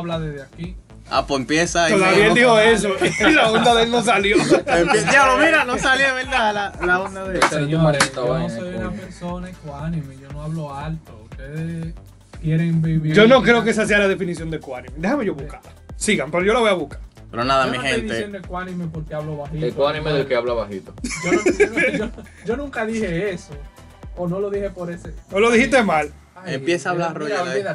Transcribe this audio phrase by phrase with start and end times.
[0.00, 0.76] hablar desde aquí.
[1.10, 1.92] Ah, pues empieza ahí.
[1.94, 2.90] Todavía él dijo eso
[3.28, 4.36] y la onda de él no salió.
[4.36, 6.54] Diablo, mira, no salió, ¿verdad?
[6.54, 10.42] La, la onda de Señores, maldita yo no vaina, soy una persona ecuánime, yo no
[10.42, 11.26] hablo alto.
[11.30, 11.94] Ustedes
[12.42, 13.14] quieren vivir.
[13.14, 14.94] Yo no creo que esa sea la definición de ecuánime.
[14.98, 15.70] Déjame yo buscarla.
[15.96, 17.00] Sigan, pero yo la voy a buscar.
[17.30, 18.14] Pero nada, Yo mi no estoy gente.
[18.14, 19.66] diciendo ecuánime porque hablo bajito.
[19.66, 20.94] Ecuánime del que habla bajito.
[21.24, 23.50] Yo, no- yo no- yo- yo nunca dije eso.
[24.16, 25.12] O no lo dije por ese.
[25.30, 26.10] No lo dijiste mal.
[26.44, 27.18] Ay, Empieza a hablar,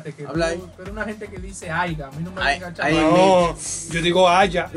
[0.04, 0.64] que Habla ahí.
[0.78, 2.96] Pero una gente que dice aiga, a mí no me Ay, venga ay.
[2.96, 3.56] No,
[3.92, 4.70] yo digo haya.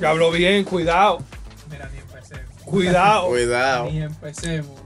[0.00, 1.18] Yo hablo bien, cuidado.
[1.70, 2.54] Mira, ni empecemos.
[2.64, 3.28] Cuidado.
[3.28, 3.90] Cuidado.
[3.90, 4.80] Ni empecemos.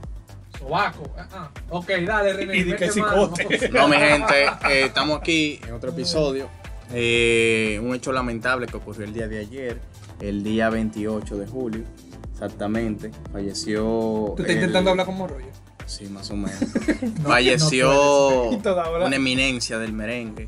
[0.57, 1.03] Sobaco.
[1.17, 1.49] ah, ah.
[1.69, 2.57] Ok, dale, René.
[2.57, 2.87] Y di que.
[3.71, 6.47] No, mi gente, eh, estamos aquí en otro episodio.
[6.93, 9.81] Eh, un hecho lamentable que ocurrió el día de ayer,
[10.19, 11.83] el día 28 de julio,
[12.31, 13.11] exactamente.
[13.31, 13.81] Falleció.
[13.81, 15.47] Tú estás el- intentando hablar como rollo.
[15.85, 16.59] Sí, más o menos.
[17.23, 20.47] No, Falleció no una eminencia del merengue,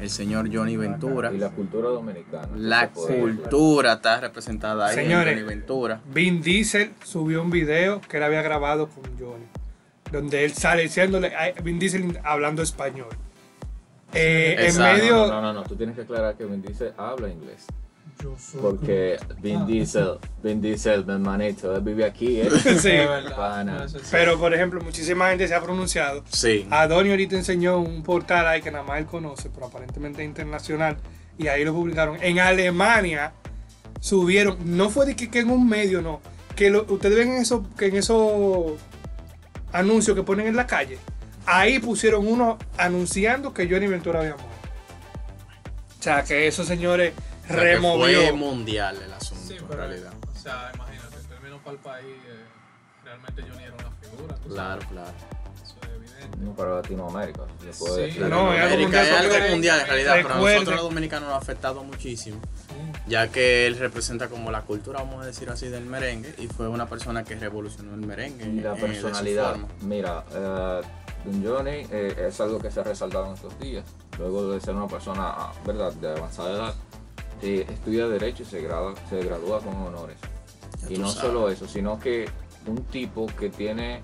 [0.00, 1.32] el señor Johnny Ventura.
[1.32, 2.48] Y la cultura dominicana.
[2.56, 5.32] La cultura está representada ahí Señores.
[5.32, 6.00] en Johnny Ventura.
[6.12, 9.44] Vin Diesel subió un video que él había grabado con Johnny.
[10.12, 13.08] Donde él sale diciéndole a Vin Diesel hablando español.
[14.12, 15.26] Eh, en medio.
[15.26, 17.66] No, no, no, tú tienes que aclarar que Vin Diesel habla inglés.
[18.60, 19.64] Porque Vin Ah.
[19.66, 22.48] Diesel, Vin Diesel, mi hermanito, él vive aquí, ¿eh?
[22.64, 22.68] Sí.
[22.90, 23.86] Es verdad.
[24.10, 26.22] Pero, por ejemplo, muchísima gente se ha pronunciado.
[26.30, 26.66] Sí.
[26.70, 30.96] Adoni ahorita enseñó un portal ahí que nada más él conoce, pero aparentemente es internacional.
[31.38, 32.16] Y ahí lo publicaron.
[32.22, 33.32] En Alemania
[34.00, 36.20] subieron, no fue de que, que en un medio, no.
[36.54, 38.72] Que lo- ustedes ven eso, que en esos
[39.72, 40.98] anuncios que ponen en la calle,
[41.46, 44.50] ahí pusieron uno anunciando que Johnny Ventura había muerto.
[45.98, 47.12] O sea, que esos señores
[47.48, 48.20] removió.
[48.22, 50.12] Fue mundial el asunto, Sí, en pero, realidad.
[50.34, 52.44] o sea, imagínate, en términos para el país, eh,
[53.04, 54.34] realmente Johnny era una figura.
[54.48, 54.86] Claro, sabes.
[54.88, 55.10] claro.
[55.62, 56.38] Eso es evidente.
[56.38, 57.42] No para Latinoamérica,
[57.72, 58.00] se puede Sí.
[58.18, 58.20] decir.
[58.28, 61.28] No, es algo América mundial, es algo mundial en realidad, pero a nosotros los dominicanos
[61.28, 62.74] nos ha afectado muchísimo, Sí.
[63.08, 66.68] ya que él representa como la cultura, vamos a decir así, del merengue y fue
[66.68, 68.44] una persona que revolucionó el merengue.
[68.46, 69.56] Y la eh, personalidad.
[69.82, 70.24] Mira,
[71.24, 73.84] Don Johnny eh, es algo que se ha resaltado en estos días.
[74.18, 76.74] Luego de ser una persona, ah, ¿verdad?, de avanzada edad,
[77.44, 80.16] eh, estudia Derecho y se, grada- se gradúa con honores.
[80.88, 81.20] Ya Y no sabes.
[81.28, 82.28] solo eso, sino que
[82.66, 84.00] un tipo que tiene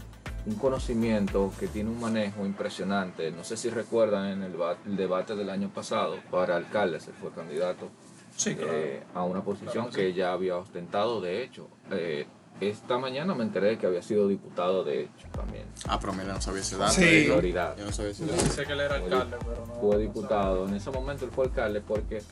[0.46, 3.30] un conocimiento, que tiene un manejo impresionante.
[3.30, 7.12] No sé si recuerdan en el, ba- el debate del año pasado para alcalde, se
[7.12, 7.88] fue candidato
[8.36, 8.72] Sí, claro.
[8.74, 11.68] eh, a una posición Claro que que ya había ostentado, de hecho.
[11.90, 12.26] Eh,
[12.60, 15.64] esta mañana me enteré que había sido diputado, de hecho, también.
[15.88, 16.92] Ah, pero mira, no sabía ese dato.
[16.92, 17.02] Sí.
[17.24, 17.76] Prioridad.
[17.76, 18.42] Yo no sabía ese Yo dato.
[18.42, 19.74] pensé que él era Fue- alcalde, pero no.
[19.74, 20.68] Fue no diputado.
[20.68, 22.22] En ese momento él fue alcalde porque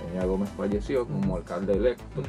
[0.00, 2.22] Peña Gómez falleció como alcalde electo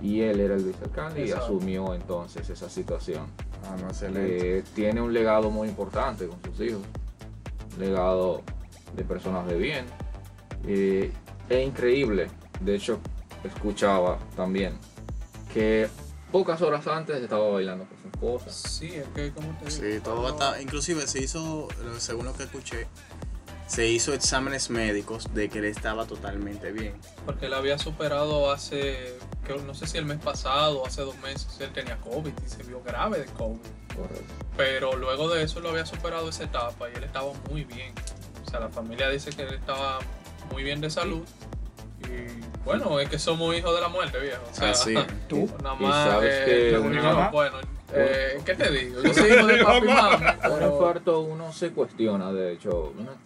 [0.00, 3.26] y él era el vicealcalde y asumió entonces esa situación.
[3.64, 4.58] Ah, no, excelente.
[4.58, 6.82] Eh, tiene un legado muy importante con sus hijos,
[7.78, 8.42] legado
[8.96, 9.86] de personas de bien.
[10.66, 11.12] Eh,
[11.48, 12.28] es increíble,
[12.60, 12.98] de hecho
[13.44, 14.74] escuchaba también
[15.52, 15.88] que
[16.30, 18.50] pocas horas antes estaba bailando con su esposa.
[18.50, 20.60] Sí, es que como te Sí, digo, todo no- está.
[20.62, 22.86] Inclusive se hizo, lo- según lo que escuché,
[23.72, 26.92] se hizo exámenes médicos de que él estaba totalmente bien.
[27.24, 29.16] Porque él había superado hace,
[29.64, 32.62] no sé si el mes pasado o hace dos meses, él tenía COVID y se
[32.64, 33.56] vio grave de COVID.
[33.96, 34.34] Correcto.
[34.58, 37.94] Pero luego de eso lo había superado esa etapa y él estaba muy bien.
[38.46, 40.00] O sea, la familia dice que él estaba
[40.50, 41.22] muy bien de salud.
[42.02, 44.42] Y bueno, es que somos hijos de la muerte, viejo.
[44.50, 44.94] O sea, Ah, sí.
[45.28, 45.48] Tú.
[45.62, 46.10] Nada Y más.
[46.10, 47.56] sabes eh, que no, mamá- bueno,
[47.94, 49.02] eh, ¿qué te digo?
[49.02, 50.26] Yo soy hijo de papi y mami.
[50.26, 53.16] Un pero- infarto uno se cuestiona, de hecho, una-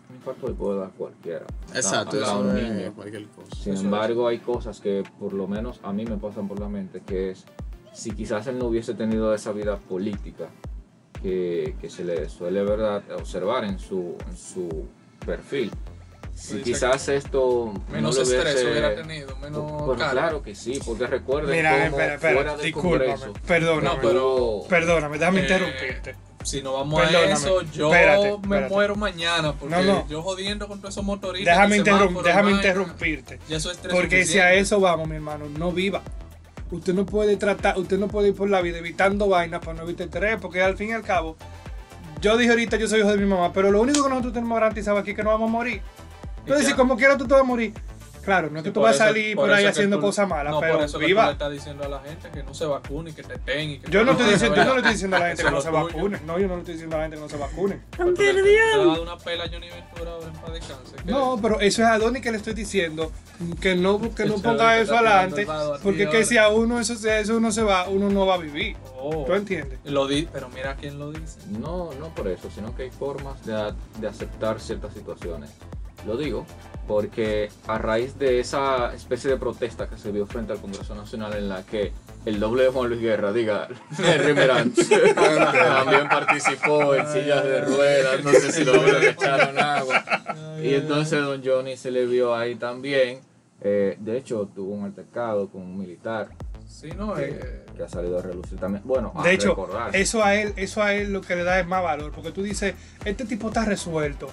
[0.48, 1.46] le puede dar cualquiera.
[1.74, 2.92] Exacto, eso un es niño.
[2.94, 3.54] cualquier cosa.
[3.56, 6.68] Sin Eso embargo, hay cosas que por lo menos a mí me pasan por la
[6.68, 7.44] mente, que es
[7.92, 10.48] si quizás él no hubiese tenido esa vida política
[11.22, 14.86] que, que se le suele verdad observar en su, en su
[15.24, 15.70] perfil.
[16.34, 18.70] Si quizás esto Menos no lo estrés hubiese...
[18.70, 23.06] hubiera tenido, menos claro que sí, porque recuerden Mira, cómo espera, espera, fuera del discúlpame.
[23.14, 23.84] Congreso Perdóname.
[23.96, 26.14] No, pero- Perdóname, déjame Eh, interrumpirte.
[26.46, 30.08] Si no vamos Perdóname, a eso, yo espérate, me muero mañana porque No, no.
[30.08, 31.56] yo jodiendo con todos esos motoristas.
[31.56, 33.40] Déjame, interrum- interrumpirte.
[33.48, 36.02] Ya eso es estrés Porque si a eso vamos, mi hermano, no viva.
[36.70, 39.82] Usted no puede tratar, usted no puede ir por la vida evitando vainas para no
[39.82, 41.36] evitar estrés, porque al fin y al cabo,
[42.20, 44.54] yo dije ahorita yo soy hijo de mi mamá, pero lo único que nosotros tenemos
[44.56, 45.80] garantizado aquí es que no vamos a morir.
[46.40, 47.72] Entonces, si como quiera tú te vas a morir,
[48.26, 50.58] claro, no es que tú vas a salir por, ahí haciendo tú- cosas malas, no,
[50.60, 51.30] por pero eso que tú le viva.
[51.30, 54.26] estás diciendo a la gente que no se vacune, que te que Yo no, estoy
[54.26, 56.20] te- diciendo, yo no le estoy diciendo a la gente que no se vacune.
[56.26, 57.80] No, yo no le estoy diciendo a la gente que no se vacune.
[57.96, 61.10] Porque le- le ha dado una pela a Johnny Ventura ahora en paz descanse, que-
[61.10, 63.10] No, pero eso es a Donny que le estoy diciendo
[63.60, 65.46] que no, que no Se ponga eso adelante,
[65.82, 68.38] porque que si a uno eso, se- eso no se va, uno no va a
[68.38, 68.76] vivir.
[68.98, 69.24] Oh.
[69.24, 69.78] ¿Tú entiendes?
[69.84, 71.38] Lo di, pero mira quién lo dice.
[71.50, 75.50] No, no por eso, sino que hay formas de, de aceptar ciertas situaciones.
[76.06, 76.46] Lo digo
[76.86, 81.32] porque a raíz de esa especie de protesta que se vio frente al Congreso Nacional
[81.34, 81.92] en la que
[82.24, 83.68] el doble de Juan Luis Guerra, diga,
[85.14, 90.04] también participó en sillas de ruedas, no sé si lo vieron le echaron agua.
[90.62, 93.20] Y entonces don Johnny se le vio ahí también.
[93.60, 96.28] Eh, de hecho, tuvo un altercado con un militar
[96.68, 98.82] Sí, no, eh, que ha salido a relucir también.
[98.84, 99.56] Bueno, De hecho,
[99.92, 102.42] eso a él, eso a él lo que le da es más valor, porque tú
[102.42, 102.74] dices,
[103.04, 104.28] este tipo está resuelto.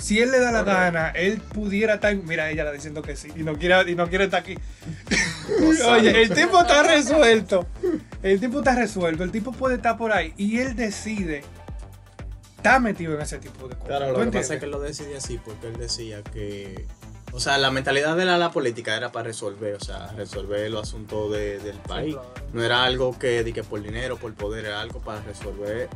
[0.00, 0.80] Si él le da la Correcto.
[0.80, 2.14] gana, él pudiera estar.
[2.16, 4.56] Mira, ella la diciendo que sí, y no quiere, y no quiere estar aquí.
[5.88, 7.66] Oye, el tipo está resuelto.
[8.22, 9.24] El tipo está resuelto.
[9.24, 10.32] El tipo puede estar por ahí.
[10.36, 11.42] Y él decide.
[12.56, 13.88] Está metido en ese tipo de cosas.
[13.88, 14.46] Claro, ¿Tú lo que entiendes?
[14.48, 16.84] pasa es que él lo decidía así porque él decía que,
[17.32, 20.82] o sea, la mentalidad de la, la política era para resolver, o sea, resolver los
[20.88, 22.14] asuntos de- del país.
[22.14, 22.34] claro.
[22.52, 25.88] No era algo que, di que por dinero, por poder, era algo para resolver,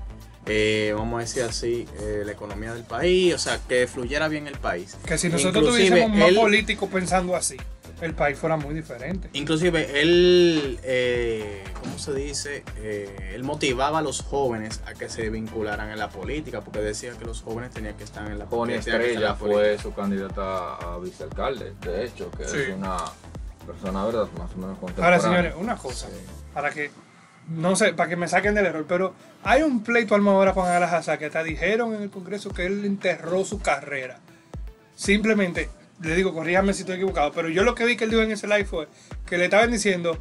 [0.46, 4.46] eh, vamos a decir así, eh, la economía del país, o sea, que fluyera bien
[4.46, 4.96] el país.
[5.06, 7.56] Que si nosotros Inclusive, tuviésemos más él- políticos pensando así,
[8.00, 9.30] el país fuera muy diferente.
[9.32, 12.62] Inclusive él, eh, ¿cómo se dice?
[12.78, 17.12] Eh, él motivaba a los jóvenes a que se vincularan en la política, porque decía
[17.18, 19.82] que los jóvenes tenían que estar en la estar en Estrella la fue política.
[19.82, 22.56] su candidata a vicealcalde, de hecho, que Sí.
[22.58, 22.96] es una
[23.64, 24.28] persona, ¿verdad?
[24.38, 25.20] Más o menos Ahora, contemporánea.
[25.20, 26.08] señores, una cosa.
[26.52, 26.90] Para que,
[27.48, 30.66] no sé, para que me saquen del error, pero hay un pleito alma ahora con
[30.66, 34.18] Alajazá que hasta dijeron en el Congreso que él enterró su carrera.
[34.96, 35.68] Simplemente,
[36.02, 38.30] le digo, corríjame si estoy equivocado, pero yo lo que vi que él dijo en
[38.30, 38.88] ese live fue
[39.26, 40.18] que le estaban diciendo,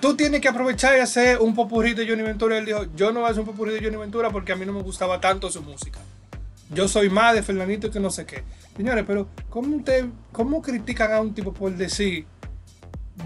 [0.00, 2.58] tú tienes que aprovechar y hacer un popurrí de Johnny Ventura.
[2.58, 4.66] Él dijo, yo no voy a hacer un popurrí de Johnny Ventura porque a mí
[4.66, 6.00] no me gustaba tanto su música.
[6.70, 8.42] Yo soy más de Fernandito que no sé qué.
[8.76, 12.26] Señores, pero ¿cómo, usted, ¿cómo critican a un tipo por decir,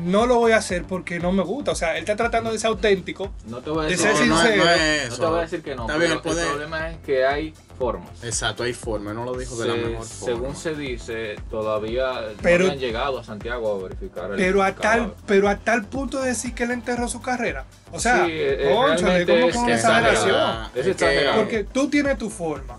[0.05, 1.73] no lo voy a hacer porque no me gusta?
[1.73, 3.33] O sea, él está tratando de ser auténtico.
[3.47, 5.23] No te voy a De decir, ser No, no es- sincero, no es no eso.
[5.23, 8.25] te voy a decir que no, Está bien el problema es que hay formas.
[8.25, 10.35] Exacto, hay forma, no lo dijo de la Se- mejor forma.
[10.35, 12.13] según se dice, todavía
[12.43, 15.85] Pero- no habían llegado a Santiago a verificar el Pero a, tal, pero a tal
[15.85, 17.65] punto de decir que él enterró su carrera.
[17.93, 20.13] O sea, Sí, eh, cónchale, realmente ¿cómo es con exageración?
[20.31, 20.71] exagerado.
[20.75, 21.37] Es exagerado.
[21.43, 22.79] Porque tú tienes tu forma.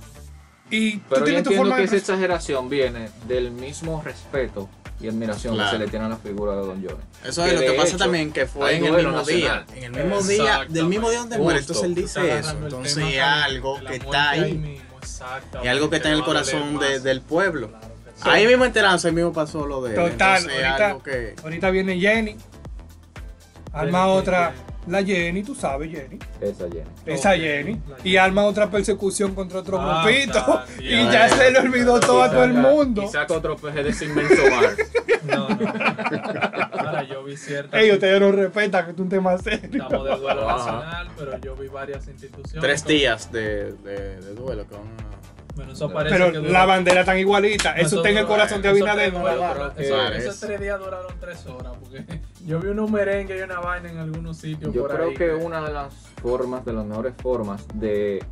[0.69, 4.01] Y tú Pero yo tienes tu entiendo forma que de esa exageración viene del mismo
[4.03, 4.67] respeto
[4.99, 5.69] y admiración Claro.
[5.71, 7.03] que se le tiene a la figura de Don Johnny.
[7.23, 9.65] Eso que es lo que pasa hecho, también que fue hay en el mismo nacional.
[9.65, 9.65] día.
[9.75, 11.59] En el mismo día, del mismo día donde muere.
[11.59, 12.51] Entonces él dice eso.
[12.51, 14.81] Entonces de algo que está ahí
[15.63, 17.69] Y algo que está en el corazón de- del pueblo.
[17.69, 18.29] Claro que sí.
[18.29, 19.93] Ahí mismo enteranza, ahí mismo pasó lo de.
[19.95, 21.35] Total, Entonces, es ahorita- algo que...
[21.43, 22.35] Ahorita viene Jenny.
[23.73, 24.45] Arma Jenny, otra.
[24.51, 24.67] Jenny.
[24.87, 26.17] La Jenny, tú sabes, Jenny.
[26.39, 26.83] Esa Jenny.
[27.05, 27.81] Esa Jenny.
[28.05, 30.37] Y arma otra persecución contra otro Ah, grupito.
[30.39, 31.29] está, y ya, ya ya.
[31.35, 33.03] se le olvidó todo a todo el mundo.
[33.03, 34.69] Y saca otro peje de ese inmenso mar.
[35.27, 35.55] No, no.
[36.71, 37.81] Ahora yo vi ciertas.
[37.81, 39.83] Ey, ustedes no respetan que es un tema serio.
[39.83, 40.57] Estamos de duelo Ajá.
[40.57, 42.61] nacional, pero yo vi varias instituciones.
[42.61, 46.65] Tres días de, de, de duelo que van a- Bueno, eso parece Pero que la
[46.65, 47.73] bandera tan igualita.
[47.73, 49.11] Eso está en el corazón de Abinader.
[49.11, 49.71] no.
[49.75, 51.73] Esos tres días duraron tres horas.
[51.79, 52.05] Porque
[52.45, 54.71] yo vi unos merengues y una vaina en algunos sitios.
[54.71, 58.23] Yo por creo ahí que una de las formas, de las mejores formas de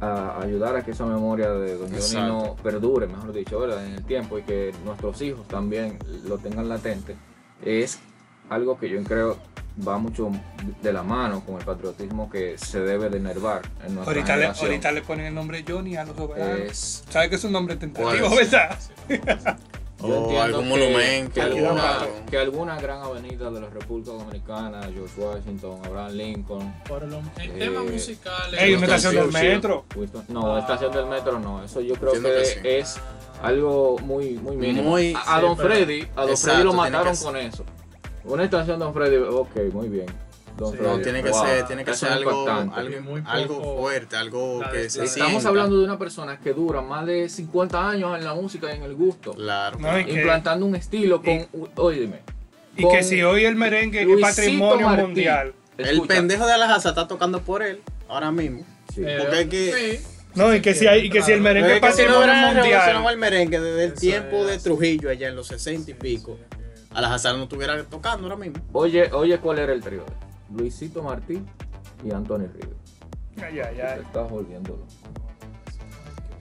[0.00, 3.86] ayudar a que esa memoria de Don Johnny perdure, mejor dicho, ¿verdad?
[3.86, 5.98] en el tiempo y que nuestros hijos también
[6.28, 7.16] lo tengan latente,
[7.64, 7.98] es
[8.50, 9.38] algo que yo creo
[9.86, 10.30] va mucho
[10.82, 14.46] de la mano con el patriotismo que se debe de enervar en nuestra Ahorita le,
[14.46, 16.58] ahorita le ponen el nombre Johnny a los soberanos.
[16.60, 18.78] Es- ¿Sabes que es un nombre tentativo, Pues, verdad?
[19.98, 21.34] yo O entiendo algún que- monumento.
[21.34, 21.98] Que alguna-
[22.30, 27.52] que alguna gran avenida de la República Dominicana, George Washington, Abraham Lincoln, Por en Eh,
[27.58, 28.60] temas musicales.
[28.60, 29.84] Ey, una Winston estación del metro.
[29.94, 31.62] Winston- no, estación del metro no.
[31.64, 32.58] Eso yo creo que, que sí.
[32.64, 32.96] es
[33.42, 34.90] algo muy, muy mínimo.
[34.90, 37.64] Muy- a, a sí, Don pero- Freddy, a Don Exacto, Freddy lo mataron con eso.
[38.26, 40.06] Una estación Don Freddy, ok, muy bien.
[40.56, 40.78] Don Sí.
[40.78, 44.16] Freddy, No, tiene que wow, ser, tiene que eso ser algo, algo, Muy algo fuerte,
[44.16, 45.48] algo la que se Estamos sienta.
[45.48, 48.82] hablando de una persona que dura más de 50 años en la música y en
[48.82, 49.32] el gusto.
[49.34, 49.78] Claro.
[49.78, 52.20] No, y que- implantando un estilo con, óyeme,
[52.76, 55.54] Y que si hoy el merengue es patrimonio mundial.
[55.78, 58.64] El Escucha, pendejo de Alajaza está tocando por él ahora mismo.
[58.94, 59.02] sí.
[59.06, 60.06] Eh, porque hay que- sí.
[60.34, 62.16] No, y que si, hay, y que si el merengue es Es que si no
[62.20, 63.06] patrimonio mundial.
[63.10, 64.58] el merengue desde el Eso tiempo de.
[64.58, 66.38] Trujillo allá en los 60 y pico,
[66.96, 68.62] Alajaza no estuviera tocando ahora mismo.
[68.72, 70.04] Oye, oye, ¿cuál era el trío?
[70.54, 71.42] Luisito Martí
[72.02, 72.70] y Antonio Ríos.
[73.36, 74.00] Ay, ay, Te ay.
[74.00, 74.86] estás volviendo loco.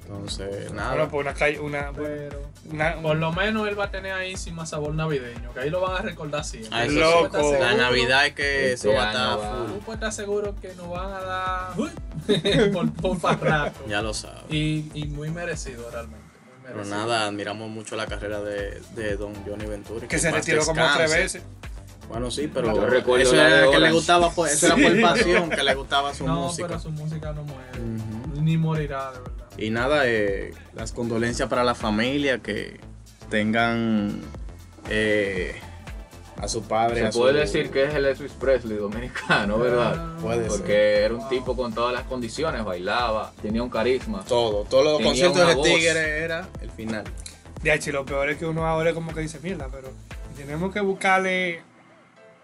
[0.07, 1.09] Entonces, Bueno, nada.
[1.09, 2.39] pues una calle, una, Pero
[2.71, 5.51] una- por lo menos él va a tener ahí sin más sabor navideño.
[5.51, 6.69] Que ahí lo van a recordar siempre.
[6.71, 6.95] Ah, sí.
[6.99, 7.57] Loco.
[7.59, 9.73] La Navidad es que Este eso va a estar full.
[9.73, 11.73] Tú puedes estar seguro que nos van a dar.
[13.01, 13.79] Por, por rato.
[13.89, 14.43] Ya lo sabes.
[14.49, 16.24] Y, y muy merecido realmente.
[16.65, 16.97] Pero merecido.
[16.97, 20.07] nada, admiramos mucho la carrera de, de don Johnny Venturi.
[20.07, 21.43] que se retiró como tres veces.
[22.09, 25.49] Bueno, sí, pero Yo recuerdo eso era que le gustaba, por- eso era por pasión,
[25.49, 26.67] que le gustaba su no, música.
[26.67, 27.79] pero su música no muere.
[28.41, 29.45] Ni morirá, de verdad.
[29.57, 32.79] Y nada, eh, las condolencias para la familia que
[33.29, 34.21] tengan
[34.89, 35.55] eh,
[36.41, 37.01] a su padre.
[37.01, 39.93] Se a su- puede decir que es el Elvis Presley dominicano, ¿verdad?
[39.97, 40.47] Ah, Puede ser.
[40.49, 44.23] Porque era un tipo con todas las condiciones, bailaba, tenía un carisma.
[44.27, 45.65] Todo, todos los conciertos de voz.
[45.65, 47.03] Tigre era el final.
[47.63, 49.89] De hecho, lo peor es que uno ahora como que dice mierda, pero
[50.37, 51.61] tenemos que buscarle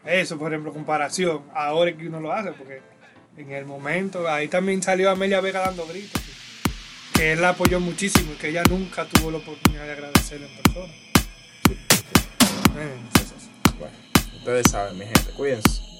[0.05, 1.41] eso, por ejemplo, comparación.
[1.53, 2.81] Ahora es que uno lo hace, porque
[3.37, 6.21] en el momento, ahí también salió Amelia Vega dando gritos,
[7.13, 10.63] que él la apoyó muchísimo y que ella nunca tuvo la oportunidad de agradecerle en
[10.63, 10.93] persona.
[12.79, 13.35] Eh, es eso.
[13.81, 13.95] Bueno,
[14.37, 15.90] ustedes saben, mi gente, cuídense.